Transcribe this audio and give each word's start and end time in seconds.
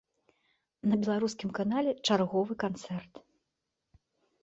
На 0.91 0.95
беларускім 1.03 1.53
канале 1.61 1.91
чарговы 2.07 2.53
канцэрт. 2.67 3.25